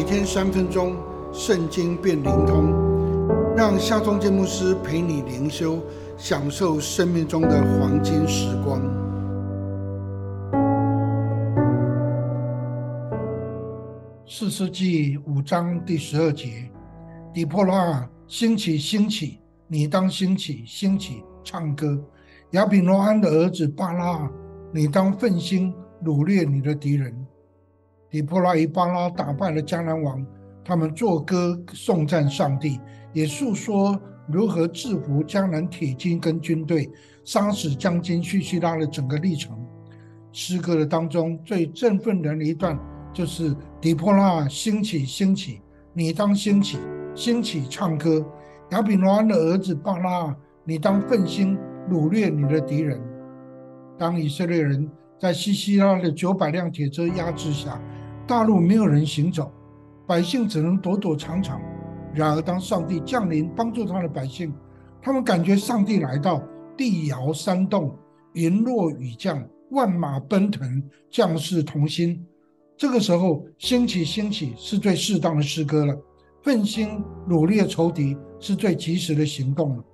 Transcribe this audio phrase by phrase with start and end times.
[0.00, 0.96] 每天三分钟，
[1.30, 2.72] 圣经变灵通，
[3.54, 5.78] 让夏忠建牧师陪你灵修，
[6.16, 8.80] 享受生命中的黄金时光。
[14.26, 16.70] 四世纪五章第十二节，
[17.34, 19.38] 底波拉兴起，兴起，
[19.68, 22.02] 你当兴起，兴起，唱歌。
[22.52, 24.26] 亚比罗安的儿子巴拉，
[24.72, 27.14] 你当奋心掳掠你的敌人。
[28.10, 30.24] 底波拉与巴拉打败了迦南王，
[30.64, 32.80] 他们作歌颂赞上帝，
[33.12, 36.90] 也诉说如何制服迦南铁军跟军队，
[37.24, 39.56] 杀死将军叙西拉的整个历程。
[40.32, 42.78] 诗歌的当中最振奋人的一段，
[43.12, 45.60] 就是底波拉兴起，兴起，
[45.92, 46.78] 你当兴起，
[47.14, 48.24] 兴起唱歌。
[48.70, 51.56] 亚比罗安的儿子巴拉，你当奋心。
[51.88, 53.00] 掳掠你的敌人。
[53.98, 54.88] 当以色列人
[55.18, 57.80] 在西西拉的九百辆铁车压制下，
[58.30, 59.50] 大陆没有人行走，
[60.06, 61.60] 百姓只能躲躲藏藏。
[62.14, 64.54] 然而，当上帝降临帮助他的百姓，
[65.02, 66.40] 他们感觉上帝来到，
[66.76, 67.92] 地摇山动，
[68.34, 72.24] 云落雨降，万马奔腾，将士同心。
[72.76, 75.98] 这个时候，兴起兴起是最适当的诗歌了。
[76.40, 79.84] 奋心努力的仇敌是最及时的行动了。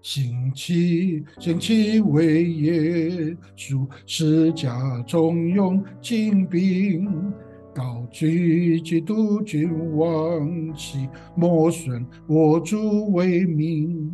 [0.00, 4.74] 兴起，兴起为耶稣，施家
[5.06, 7.30] 中用精兵，
[7.76, 14.10] 高举基督君王旗，莫损我主为名。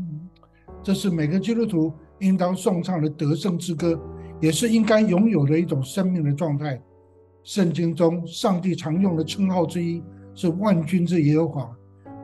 [0.82, 3.96] 这是每个基督徒应当颂唱的得胜之歌，
[4.40, 6.82] 也是应该拥有的一种生命的状态。
[7.44, 10.02] 圣经中，上帝常用的称号之一
[10.34, 11.76] 是万军之耶和华。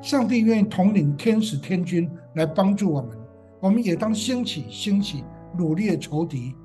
[0.02, 3.17] 上帝愿意统领天使天军来帮助我们。
[3.61, 5.23] 我们也当兴起，兴起，
[5.56, 6.56] 努力仇敌，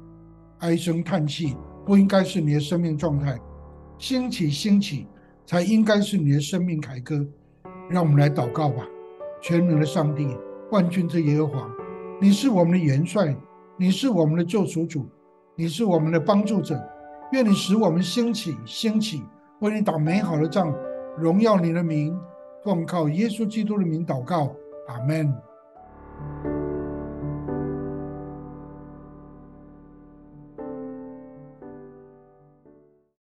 [0.58, 3.40] 唉声叹气不应该是你的生命状态，
[4.06, 5.08] 兴起，兴起
[5.46, 7.26] 才应该是你的生命凯歌。
[7.90, 8.86] 让我们来祷告吧，
[9.42, 10.28] 全能的上帝，
[10.72, 11.70] 万军之耶和华，
[12.20, 13.34] 你是我们的元帅，
[13.78, 15.06] 你是我们的救赎主，
[15.56, 16.78] 你是我们的帮助者。
[17.32, 19.24] 愿你使我们兴起，兴起，
[19.62, 20.76] 为你打美好的仗，
[21.18, 22.14] 荣耀你的名，
[22.62, 24.54] 奉靠耶稣基督的名祷告，
[24.90, 25.34] 阿门。